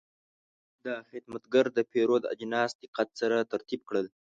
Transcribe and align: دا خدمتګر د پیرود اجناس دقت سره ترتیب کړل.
دا 0.85 0.95
خدمتګر 1.09 1.65
د 1.77 1.79
پیرود 1.91 2.23
اجناس 2.33 2.71
دقت 2.83 3.07
سره 3.19 3.47
ترتیب 3.51 3.81
کړل. 3.89 4.07